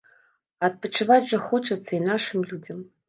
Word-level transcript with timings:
А 0.63 0.69
адпачываць 0.69 1.27
жа 1.33 1.39
хочацца 1.51 1.89
і 1.99 2.03
нашым 2.09 2.39
людзям. 2.53 2.81